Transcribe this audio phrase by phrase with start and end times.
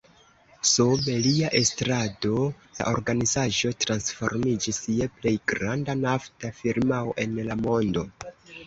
[0.69, 2.39] Sub lia estrado
[2.79, 8.11] la organizaĵo transformiĝis je plej granda nafta firmao en la mondo.